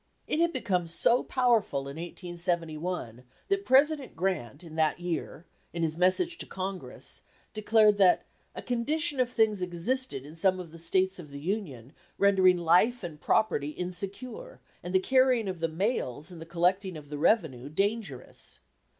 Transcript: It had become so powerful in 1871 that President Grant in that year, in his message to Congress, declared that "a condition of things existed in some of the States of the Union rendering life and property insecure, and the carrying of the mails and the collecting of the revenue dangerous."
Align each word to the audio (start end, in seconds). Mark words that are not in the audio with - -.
It 0.25 0.39
had 0.39 0.51
become 0.51 0.87
so 0.87 1.21
powerful 1.21 1.81
in 1.81 1.97
1871 1.97 3.21
that 3.49 3.65
President 3.65 4.15
Grant 4.15 4.63
in 4.63 4.73
that 4.73 4.99
year, 4.99 5.45
in 5.73 5.83
his 5.83 5.95
message 5.95 6.39
to 6.39 6.47
Congress, 6.47 7.21
declared 7.53 7.99
that 7.99 8.25
"a 8.55 8.63
condition 8.63 9.19
of 9.19 9.29
things 9.29 9.61
existed 9.61 10.25
in 10.25 10.35
some 10.35 10.59
of 10.59 10.71
the 10.71 10.79
States 10.79 11.19
of 11.19 11.29
the 11.29 11.39
Union 11.39 11.93
rendering 12.17 12.57
life 12.57 13.03
and 13.03 13.21
property 13.21 13.69
insecure, 13.69 14.59
and 14.81 14.95
the 14.95 14.99
carrying 14.99 15.47
of 15.47 15.59
the 15.59 15.67
mails 15.67 16.31
and 16.31 16.41
the 16.41 16.47
collecting 16.47 16.97
of 16.97 17.09
the 17.09 17.19
revenue 17.19 17.69
dangerous." 17.69 18.57